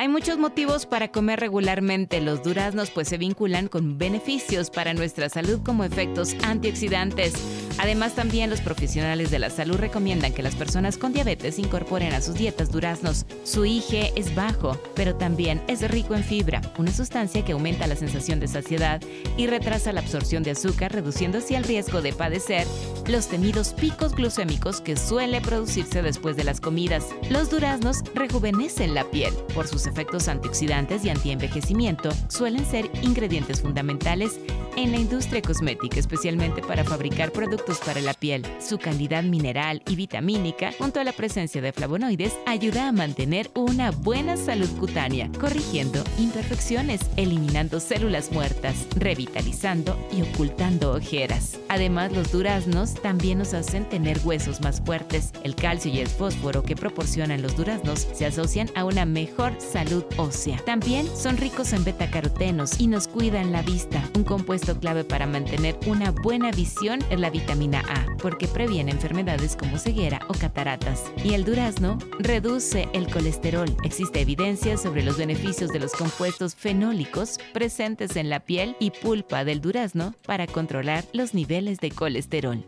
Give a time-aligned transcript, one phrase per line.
[0.00, 5.28] Hay muchos motivos para comer regularmente los duraznos, pues se vinculan con beneficios para nuestra
[5.28, 7.32] salud como efectos antioxidantes.
[7.78, 12.20] Además, también los profesionales de la salud recomiendan que las personas con diabetes incorporen a
[12.20, 13.26] sus dietas duraznos.
[13.42, 17.96] Su IG es bajo, pero también es rico en fibra, una sustancia que aumenta la
[17.96, 19.00] sensación de saciedad
[19.36, 22.68] y retrasa la absorción de azúcar, reduciendo así el riesgo de padecer
[23.08, 27.04] los temidos picos glucémicos que suele producirse después de las comidas.
[27.30, 29.34] Los duraznos rejuvenecen la piel.
[29.54, 34.38] Por sus efectos antioxidantes y antienvejecimiento, suelen ser ingredientes fundamentales
[34.76, 38.46] en la industria cosmética, especialmente para fabricar productos para la piel.
[38.60, 43.90] Su calidad mineral y vitamínica, junto a la presencia de flavonoides, ayuda a mantener una
[43.90, 51.58] buena salud cutánea, corrigiendo imperfecciones, eliminando células muertas, revitalizando y ocultando ojeras.
[51.68, 55.32] Además, los duraznos también nos hacen tener huesos más fuertes.
[55.42, 59.77] El calcio y el fósforo que proporcionan los duraznos se asocian a una mejor salud
[60.16, 60.56] ósea.
[60.64, 65.78] También son ricos en betacarotenos y nos cuidan la vista, un compuesto clave para mantener
[65.86, 71.04] una buena visión es la vitamina A, porque previene enfermedades como ceguera o cataratas.
[71.24, 73.68] Y el durazno reduce el colesterol.
[73.84, 79.44] Existe evidencia sobre los beneficios de los compuestos fenólicos presentes en la piel y pulpa
[79.44, 82.64] del durazno para controlar los niveles de colesterol.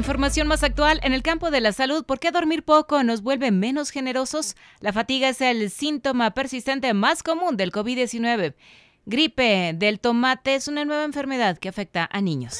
[0.00, 2.04] Información más actual en el campo de la salud.
[2.04, 4.56] ¿Por qué dormir poco nos vuelve menos generosos?
[4.80, 8.54] La fatiga es el síntoma persistente más común del COVID-19.
[9.04, 12.58] Gripe del tomate es una nueva enfermedad que afecta a niños.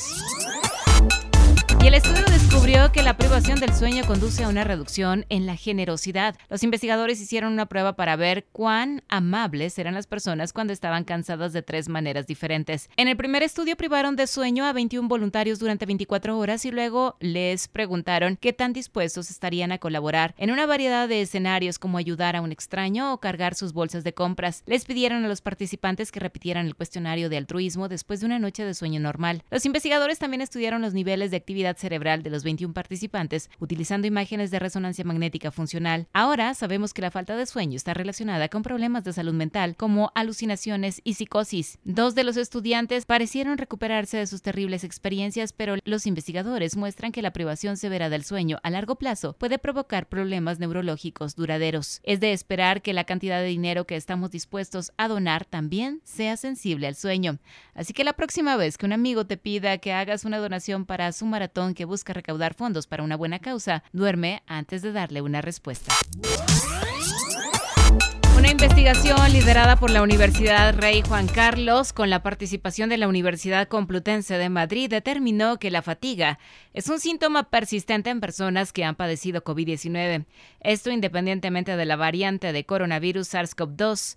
[1.82, 5.54] Y el estudio descubrió que la privación del sueño conduce a una reducción en la
[5.54, 6.36] generosidad.
[6.48, 11.52] Los investigadores hicieron una prueba para ver cuán amables eran las personas cuando estaban cansadas
[11.52, 12.90] de tres maneras diferentes.
[12.96, 17.16] En el primer estudio privaron de sueño a 21 voluntarios durante 24 horas y luego
[17.20, 22.34] les preguntaron qué tan dispuestos estarían a colaborar en una variedad de escenarios como ayudar
[22.34, 24.64] a un extraño o cargar sus bolsas de compras.
[24.66, 28.64] Les pidieron a los participantes que repitieran el cuestionario de altruismo después de una noche
[28.64, 29.44] de sueño normal.
[29.50, 34.50] Los investigadores también estudiaron los niveles de actividad cerebral de los 21 participantes utilizando imágenes
[34.50, 36.06] de resonancia magnética funcional.
[36.12, 40.12] Ahora sabemos que la falta de sueño está relacionada con problemas de salud mental como
[40.14, 41.78] alucinaciones y psicosis.
[41.84, 47.22] Dos de los estudiantes parecieron recuperarse de sus terribles experiencias, pero los investigadores muestran que
[47.22, 52.00] la privación severa del sueño a largo plazo puede provocar problemas neurológicos duraderos.
[52.02, 56.36] Es de esperar que la cantidad de dinero que estamos dispuestos a donar también sea
[56.36, 57.38] sensible al sueño.
[57.74, 61.12] Así que la próxima vez que un amigo te pida que hagas una donación para
[61.12, 65.40] su maratón, que busca recaudar fondos para una buena causa, duerme antes de darle una
[65.40, 65.92] respuesta.
[68.36, 73.68] Una investigación liderada por la Universidad Rey Juan Carlos con la participación de la Universidad
[73.68, 76.38] Complutense de Madrid determinó que la fatiga
[76.72, 80.24] es un síntoma persistente en personas que han padecido COVID-19.
[80.60, 84.16] Esto independientemente de la variante de coronavirus SARS-CoV-2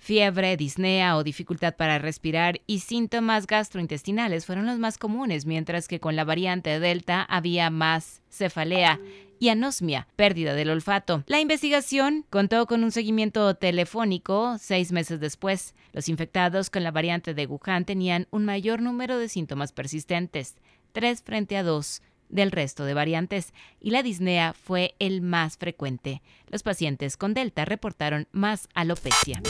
[0.00, 6.00] Fiebre, disnea o dificultad para respirar y síntomas gastrointestinales fueron los más comunes, mientras que
[6.00, 8.98] con la variante Delta había más cefalea
[9.38, 11.22] y anosmia, pérdida del olfato.
[11.26, 15.74] La investigación contó con un seguimiento telefónico seis meses después.
[15.92, 20.56] Los infectados con la variante de Wuhan tenían un mayor número de síntomas persistentes,
[20.92, 26.22] tres frente a dos del resto de variantes, y la disnea fue el más frecuente.
[26.48, 29.42] Los pacientes con Delta reportaron más alopecia.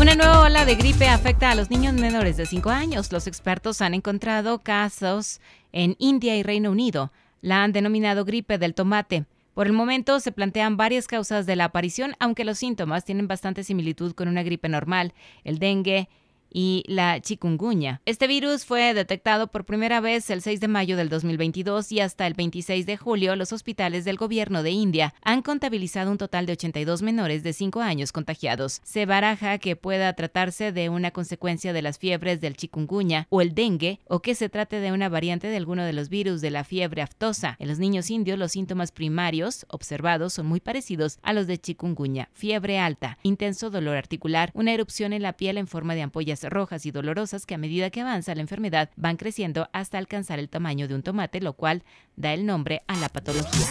[0.00, 3.12] Una nueva ola de gripe afecta a los niños menores de 5 años.
[3.12, 5.40] Los expertos han encontrado casos
[5.70, 7.12] en India y Reino Unido.
[7.40, 9.26] La han denominado gripe del tomate.
[9.54, 13.64] Por el momento se plantean varias causas de la aparición, aunque los síntomas tienen bastante
[13.64, 15.12] similitud con una gripe normal.
[15.44, 16.08] El dengue,
[16.52, 18.00] y la chikungunya.
[18.04, 22.26] Este virus fue detectado por primera vez el 6 de mayo del 2022 y hasta
[22.26, 26.52] el 26 de julio los hospitales del gobierno de India han contabilizado un total de
[26.52, 28.80] 82 menores de 5 años contagiados.
[28.84, 33.54] Se baraja que pueda tratarse de una consecuencia de las fiebres del chikungunya o el
[33.54, 36.64] dengue o que se trate de una variante de alguno de los virus de la
[36.64, 37.56] fiebre aftosa.
[37.58, 42.28] En los niños indios los síntomas primarios observados son muy parecidos a los de chikungunya.
[42.32, 46.86] Fiebre alta, intenso dolor articular, una erupción en la piel en forma de ampollas rojas
[46.86, 50.88] y dolorosas que a medida que avanza la enfermedad van creciendo hasta alcanzar el tamaño
[50.88, 51.82] de un tomate, lo cual
[52.16, 53.66] da el nombre a la patología.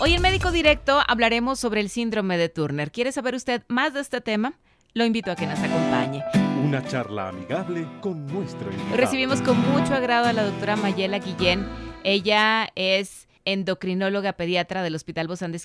[0.00, 2.90] Hoy en Médico Directo hablaremos sobre el síndrome de Turner.
[2.90, 4.54] ¿Quiere saber usted más de este tema?
[4.94, 6.22] Lo invito a que nos acompañe.
[6.64, 8.96] Una charla amigable con nuestro invitado.
[8.96, 11.66] Recibimos con mucho agrado a la doctora Mayela Guillén.
[12.02, 15.60] Ella es endocrinóloga pediatra del Hospital Bozán de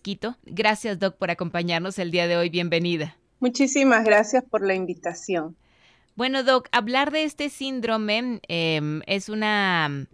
[0.46, 2.50] Gracias, Doc, por acompañarnos el día de hoy.
[2.50, 3.18] Bienvenida.
[3.40, 5.56] Muchísimas gracias por la invitación.
[6.16, 10.08] Bueno, Doc, hablar de este síndrome em, es una...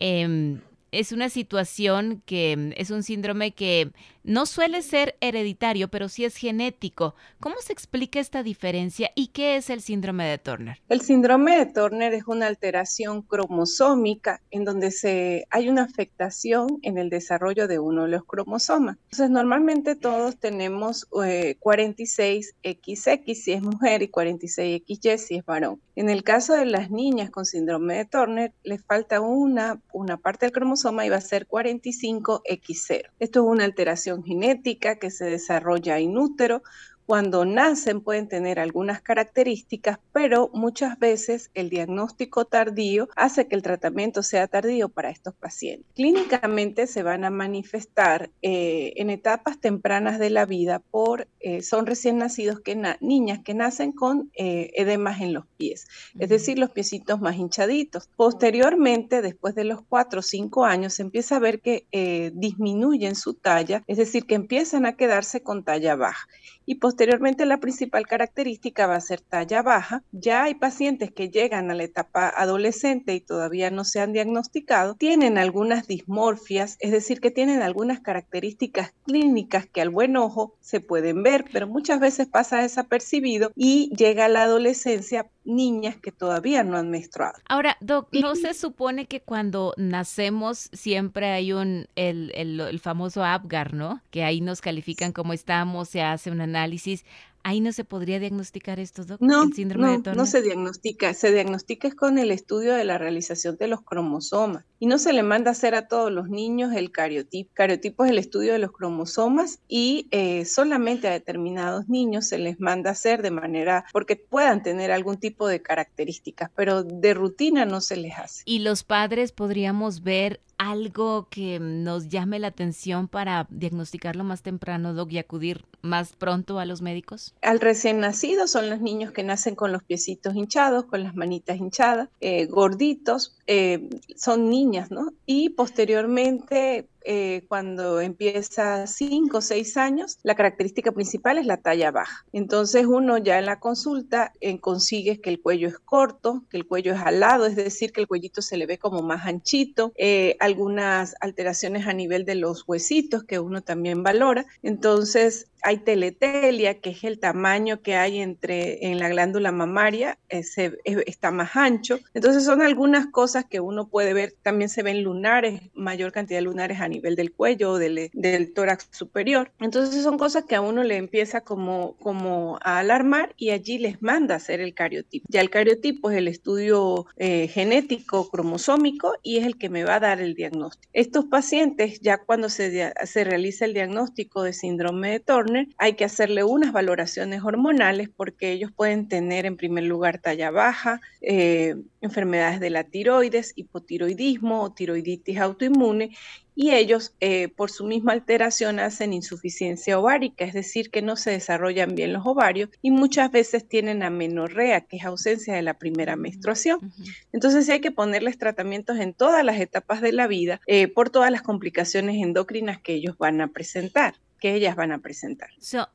[0.00, 0.60] Em,
[0.92, 3.92] es una situación que es un síndrome que
[4.24, 7.14] no suele ser hereditario, pero sí es genético.
[7.40, 10.80] ¿Cómo se explica esta diferencia y qué es el síndrome de Turner?
[10.88, 16.98] El síndrome de Turner es una alteración cromosómica en donde se, hay una afectación en
[16.98, 18.96] el desarrollo de uno de los cromosomas.
[19.04, 25.80] Entonces, normalmente todos tenemos 46XX eh, si es mujer y 46XY si es varón.
[25.94, 30.46] En el caso de las niñas con síndrome de Turner, les falta una, una parte
[30.46, 33.10] del cromosoma y va a ser 45X0.
[33.18, 36.62] Esto es una alteración genética que se desarrolla en útero
[37.06, 43.62] cuando nacen pueden tener algunas características, pero muchas veces el diagnóstico tardío hace que el
[43.62, 45.86] tratamiento sea tardío para estos pacientes.
[45.94, 51.86] Clínicamente se van a manifestar eh, en etapas tempranas de la vida por, eh, son
[51.86, 55.86] recién nacidos que niñas que nacen con eh, edemas en los pies,
[56.18, 58.08] es decir, los piecitos más hinchaditos.
[58.16, 61.86] Posteriormente, después de los 4 o 5 años, se empieza a ver que
[62.34, 66.26] disminuyen su talla, es decir, que empiezan a quedarse con talla baja
[66.64, 70.02] y posteriormente la principal característica va a ser talla baja.
[70.12, 74.94] Ya hay pacientes que llegan a la etapa adolescente y todavía no se han diagnosticado,
[74.94, 80.80] tienen algunas dismorfias, es decir, que tienen algunas características clínicas que al buen ojo se
[80.80, 86.62] pueden ver, pero muchas veces pasa desapercibido y llega a la adolescencia niñas que todavía
[86.62, 87.34] no han menstruado.
[87.48, 93.24] Ahora, Doc, ¿no se supone que cuando nacemos siempre hay un, el, el, el famoso
[93.24, 94.00] Apgar, ¿no?
[94.10, 97.04] Que ahí nos califican cómo estamos, se hace un análisis.
[97.44, 99.28] ¿Ahí no se podría diagnosticar esto, doctor?
[99.28, 101.12] No, no, no se diagnostica.
[101.14, 104.64] Se diagnostica con el estudio de la realización de los cromosomas.
[104.78, 107.50] Y no se le manda a hacer a todos los niños el cariotipo.
[107.54, 112.60] Cariotipo es el estudio de los cromosomas y eh, solamente a determinados niños se les
[112.60, 117.64] manda a hacer de manera, porque puedan tener algún tipo de características, pero de rutina
[117.64, 118.42] no se les hace.
[118.44, 124.94] ¿Y los padres podríamos ver algo que nos llame la atención para diagnosticarlo más temprano,
[124.94, 127.34] Doc, y acudir más pronto a los médicos?
[127.42, 131.56] Al recién nacido son los niños que nacen con los piecitos hinchados, con las manitas
[131.56, 135.12] hinchadas, eh, gorditos, eh, son niñas, ¿no?
[135.26, 141.90] Y posteriormente eh, cuando empieza 5 o 6 años, la característica principal es la talla
[141.90, 142.24] baja.
[142.32, 146.66] Entonces uno ya en la consulta eh, consigue que el cuello es corto, que el
[146.66, 150.36] cuello es alado, es decir, que el cuellito se le ve como más anchito, eh,
[150.40, 154.46] algunas alteraciones a nivel de los huesitos que uno también valora.
[154.62, 161.30] Entonces hay teletelia, que es el tamaño que hay entre en la glándula mamaria, está
[161.30, 162.00] más ancho.
[162.14, 164.34] Entonces son algunas cosas que uno puede ver.
[164.42, 168.88] También se ven lunares, mayor cantidad de lunares a nivel del cuello del, del tórax
[168.90, 169.50] superior.
[169.60, 174.02] Entonces son cosas que a uno le empieza como, como a alarmar y allí les
[174.02, 175.26] manda hacer el cariotipo.
[175.28, 179.96] Ya el cariotipo es el estudio eh, genético cromosómico y es el que me va
[179.96, 180.90] a dar el diagnóstico.
[180.92, 186.04] Estos pacientes, ya cuando se, se realiza el diagnóstico de síndrome de Turner, hay que
[186.04, 192.60] hacerle unas valoraciones hormonales porque ellos pueden tener en primer lugar talla baja, eh, enfermedades
[192.60, 196.10] de la tiroides, hipotiroidismo o tiroiditis autoinmune
[196.54, 201.30] y ellos eh, por su misma alteración hacen insuficiencia ovárica, es decir, que no se
[201.30, 206.16] desarrollan bien los ovarios y muchas veces tienen amenorrea, que es ausencia de la primera
[206.16, 206.92] menstruación.
[207.32, 211.30] Entonces hay que ponerles tratamientos en todas las etapas de la vida eh, por todas
[211.30, 215.50] las complicaciones endocrinas que ellos van a presentar que ellas van a presentar.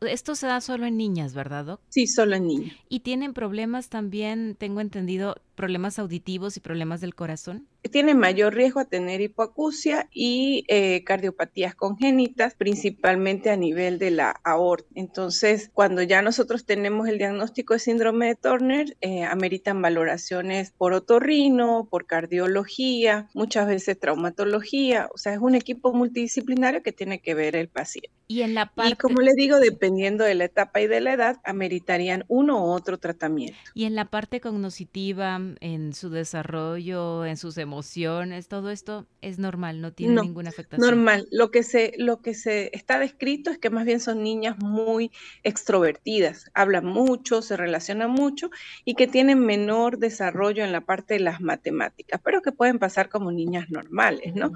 [0.08, 1.82] esto se da solo en niñas, ¿verdad, Doc?
[1.90, 2.78] Sí, solo en niñas.
[2.88, 7.68] ¿Y tienen problemas también, tengo entendido, problemas auditivos y problemas del corazón?
[7.92, 14.40] Tienen mayor riesgo a tener hipoacusia y eh, cardiopatías congénitas, principalmente a nivel de la
[14.44, 14.88] aorta.
[14.96, 20.94] Entonces, cuando ya nosotros tenemos el diagnóstico de síndrome de Turner, eh, ameritan valoraciones por
[20.94, 25.10] otorrino, por cardiología, muchas veces traumatología.
[25.14, 28.12] O sea, es un equipo multidisciplinario que tiene que ver el paciente.
[28.28, 28.92] Y en la parte...
[28.92, 32.70] Y como les digo, dependiendo de la etapa y de la edad, ameritarían uno u
[32.70, 33.58] otro tratamiento.
[33.74, 39.82] Y en la parte cognitiva, en su desarrollo, en sus emociones, todo esto es normal,
[39.82, 40.88] no tiene ninguna afectación.
[40.88, 41.28] Normal.
[41.32, 45.12] Lo que se lo que se está descrito es que más bien son niñas muy
[45.44, 48.50] extrovertidas, hablan mucho, se relacionan mucho
[48.86, 53.10] y que tienen menor desarrollo en la parte de las matemáticas, pero que pueden pasar
[53.10, 54.52] como niñas normales, ¿no?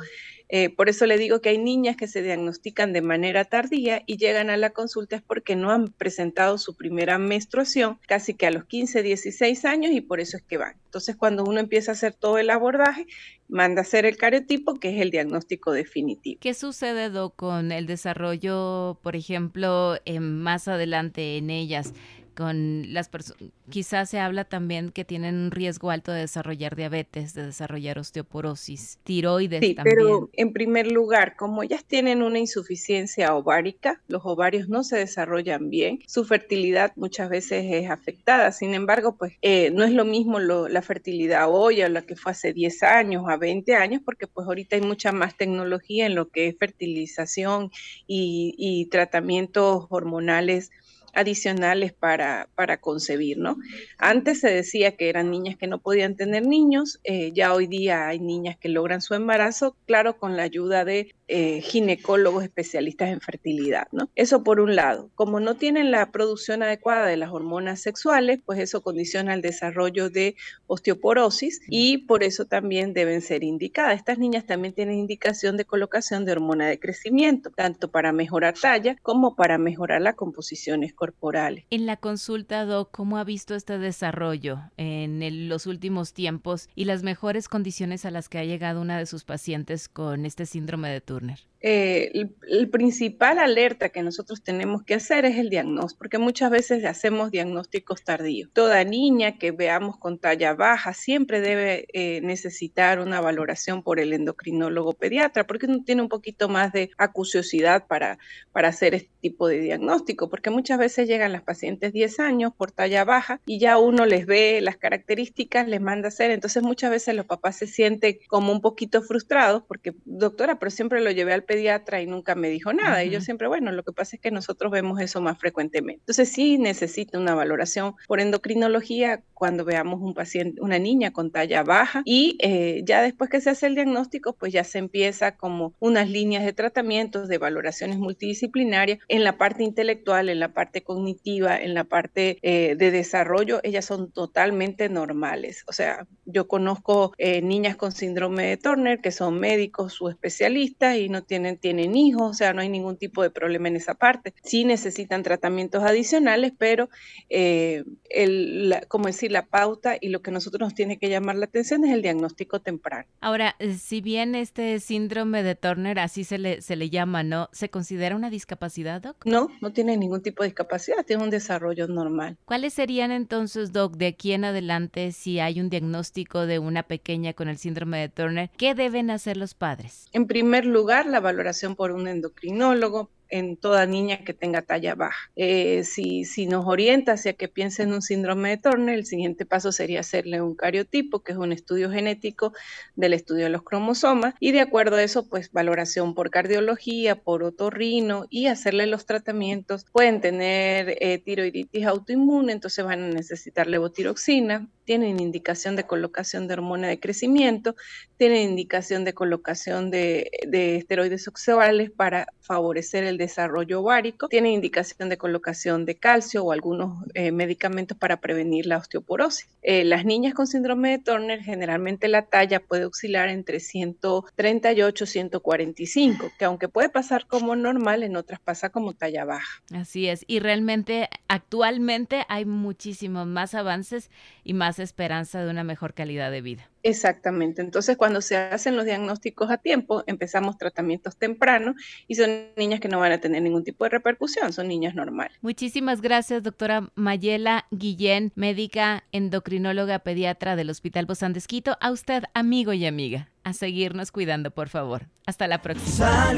[0.53, 4.17] Eh, por eso le digo que hay niñas que se diagnostican de manera tardía y
[4.17, 8.51] llegan a la consulta es porque no han presentado su primera menstruación casi que a
[8.51, 10.75] los 15, 16 años y por eso es que van.
[10.83, 13.07] Entonces, cuando uno empieza a hacer todo el abordaje,
[13.47, 16.39] manda a hacer el cariotipo, que es el diagnóstico definitivo.
[16.41, 21.93] ¿Qué sucede, con el desarrollo, por ejemplo, más adelante en ellas?
[22.35, 27.33] Con las personas, quizás se habla también que tienen un riesgo alto de desarrollar diabetes,
[27.33, 34.01] de desarrollar osteoporosis, tiroides sí, Pero en primer lugar, como ellas tienen una insuficiencia ovárica,
[34.07, 38.51] los ovarios no se desarrollan bien, su fertilidad muchas veces es afectada.
[38.51, 42.31] Sin embargo, pues eh, no es lo mismo la fertilidad hoy a la que fue
[42.31, 46.29] hace 10 años, a 20 años, porque pues ahorita hay mucha más tecnología en lo
[46.29, 47.71] que es fertilización
[48.07, 50.71] y, y tratamientos hormonales
[51.13, 53.57] adicionales para, para concebir, ¿no?
[53.97, 58.07] Antes se decía que eran niñas que no podían tener niños, eh, ya hoy día
[58.07, 63.21] hay niñas que logran su embarazo, claro, con la ayuda de eh, ginecólogos especialistas en
[63.21, 64.09] fertilidad, ¿no?
[64.15, 65.09] Eso por un lado.
[65.15, 70.09] Como no tienen la producción adecuada de las hormonas sexuales, pues eso condiciona el desarrollo
[70.09, 70.35] de
[70.67, 73.95] osteoporosis y por eso también deben ser indicadas.
[73.95, 78.97] Estas niñas también tienen indicación de colocación de hormona de crecimiento, tanto para mejorar talla
[79.01, 81.65] como para mejorar la composición corporales.
[81.69, 87.03] En la consulta, Doc, ¿cómo ha visto este desarrollo en los últimos tiempos y las
[87.03, 91.01] mejores condiciones a las que ha llegado una de sus pacientes con este síndrome de
[91.21, 91.50] Turner?
[91.63, 96.83] Eh, el, principal alerta que nosotros tenemos que hacer es el diagnóstico, porque muchas veces
[96.85, 98.49] hacemos diagnósticos tardíos.
[98.51, 104.13] Toda niña que veamos con talla baja siempre debe eh, necesitar una valoración por el
[104.13, 108.17] endocrinólogo pediatra, porque uno tiene un poquito más de acuciosidad para,
[108.51, 112.71] para hacer este tipo de diagnóstico, porque muchas veces llegan las pacientes 10 años por
[112.71, 116.89] talla baja y ya uno les ve las características, les manda a hacer, entonces muchas
[116.89, 121.33] veces los papás se sienten como un poquito frustrados porque, doctora, pero siempre lo llevé
[121.33, 123.03] al pediatra y nunca me dijo nada.
[123.03, 125.99] Y yo siempre, bueno, lo que pasa es que nosotros vemos eso más frecuentemente.
[126.01, 131.63] Entonces sí necesita una valoración por endocrinología cuando veamos un paciente, una niña con talla
[131.63, 135.73] baja y eh, ya después que se hace el diagnóstico, pues ya se empieza como
[135.79, 141.57] unas líneas de tratamientos, de valoraciones multidisciplinarias en la parte intelectual, en la parte cognitiva,
[141.57, 145.65] en la parte eh, de desarrollo, ellas son totalmente normales.
[145.67, 150.97] O sea, yo conozco eh, niñas con síndrome de Turner que son médicos o especialistas
[150.97, 153.95] y no tienen tienen, hijos, o sea, no hay ningún tipo de problema en esa
[153.95, 154.33] parte.
[154.43, 156.89] Sí necesitan tratamientos adicionales, pero
[157.29, 161.45] eh, el, como decir, la pauta y lo que nosotros nos tiene que llamar la
[161.45, 163.07] atención es el diagnóstico temprano.
[163.19, 167.49] Ahora, eh, si bien este síndrome de Turner, así se le, se le llama, ¿no?
[167.51, 169.25] ¿Se considera una discapacidad, Doc?
[169.25, 172.37] No, no tiene ningún tipo de discapacidad, tiene un desarrollo normal.
[172.45, 177.33] ¿Cuáles serían entonces, Doc, de aquí en adelante, si hay un diagnóstico de una pequeña
[177.33, 180.07] con el síndrome de Turner, qué deben hacer los padres?
[180.11, 185.31] En primer lugar, la valoración por un endocrinólogo, en toda niña que tenga talla baja.
[185.35, 189.45] Eh, si, si nos orienta hacia que piense en un síndrome de Turner, el siguiente
[189.45, 192.53] paso sería hacerle un cariotipo, que es un estudio genético
[192.95, 197.43] del estudio de los cromosomas, y de acuerdo a eso, pues valoración por cardiología, por
[197.43, 199.85] otorrino y hacerle los tratamientos.
[199.91, 206.55] Pueden tener eh, tiroiditis autoinmune, entonces van a necesitar levotiroxina, tienen indicación de colocación de
[206.55, 207.77] hormona de crecimiento,
[208.17, 215.07] tienen indicación de colocación de, de esteroides oxidorales para favorecer el desarrollo ovárico, tienen indicación
[215.07, 219.47] de colocación de calcio o algunos eh, medicamentos para prevenir la osteoporosis.
[219.61, 225.07] Eh, las niñas con síndrome de Turner generalmente la talla puede oscilar entre 138 y
[225.07, 229.63] 145, que aunque puede pasar como normal, en otras pasa como talla baja.
[229.73, 234.11] Así es, y realmente actualmente hay muchísimos más avances
[234.43, 236.69] y más esperanza de una mejor calidad de vida.
[236.83, 237.61] Exactamente.
[237.61, 241.75] Entonces, cuando se hacen los diagnósticos a tiempo, empezamos tratamientos tempranos
[242.07, 245.37] y son niñas que no van a tener ningún tipo de repercusión, son niñas normales.
[245.41, 251.41] Muchísimas gracias, doctora Mayela Guillén, médica endocrinóloga pediatra del Hospital Bozán de
[251.79, 255.07] A usted, amigo y amiga, a seguirnos cuidando, por favor.
[255.25, 256.33] Hasta la próxima.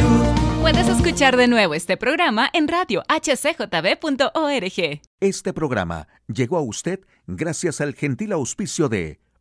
[0.61, 5.01] Puedes escuchar de nuevo este programa en radio hcjb.org.
[5.19, 9.19] Este programa llegó a usted gracias al gentil auspicio de